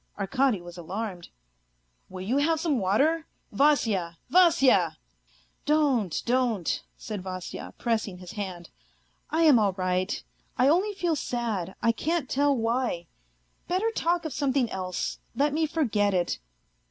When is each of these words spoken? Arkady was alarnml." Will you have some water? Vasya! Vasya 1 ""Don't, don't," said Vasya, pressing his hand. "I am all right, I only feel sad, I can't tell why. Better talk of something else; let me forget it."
Arkady 0.17 0.61
was 0.61 0.77
alarnml." 0.77 1.27
Will 2.09 2.23
you 2.23 2.37
have 2.37 2.59
some 2.59 2.79
water? 2.79 3.27
Vasya! 3.51 4.17
Vasya 4.31 4.83
1 4.83 4.97
""Don't, 5.67 6.23
don't," 6.25 6.81
said 6.97 7.21
Vasya, 7.21 7.75
pressing 7.77 8.17
his 8.17 8.31
hand. 8.31 8.71
"I 9.29 9.43
am 9.43 9.59
all 9.59 9.73
right, 9.73 10.23
I 10.57 10.67
only 10.67 10.95
feel 10.95 11.15
sad, 11.15 11.75
I 11.83 11.91
can't 11.91 12.27
tell 12.27 12.57
why. 12.57 13.05
Better 13.67 13.91
talk 13.91 14.25
of 14.25 14.33
something 14.33 14.71
else; 14.71 15.19
let 15.35 15.53
me 15.53 15.67
forget 15.67 16.15
it." 16.15 16.39